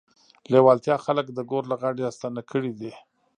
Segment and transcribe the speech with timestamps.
[0.51, 2.91] لېوالتیا خلک د ګور له غاړې راستانه کړي دي.